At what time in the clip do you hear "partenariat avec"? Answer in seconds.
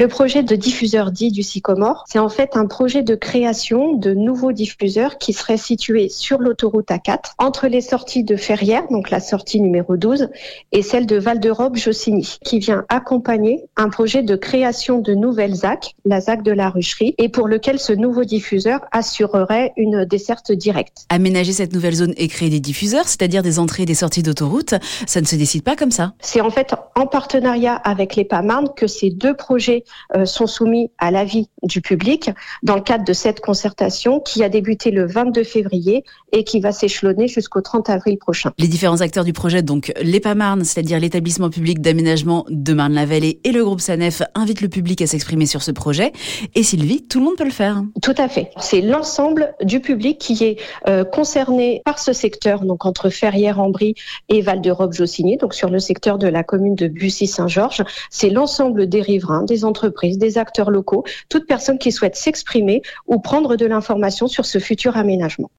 27.06-28.16